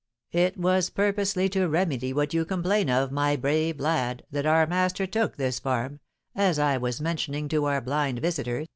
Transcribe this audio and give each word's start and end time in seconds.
"It 0.31 0.57
was 0.57 0.89
purposely 0.89 1.47
to 1.49 1.67
remedy 1.67 2.11
what 2.11 2.33
you 2.33 2.43
complain 2.43 2.89
of, 2.89 3.11
my 3.11 3.35
brave 3.35 3.79
lad, 3.79 4.23
that 4.31 4.47
our 4.47 4.65
master 4.65 5.05
took 5.05 5.37
this 5.37 5.59
farm 5.59 5.99
(as 6.33 6.57
I 6.57 6.75
was 6.77 6.99
mentioning 6.99 7.47
to 7.49 7.65
our 7.65 7.81
blind 7.81 8.17
visitor). 8.17 8.65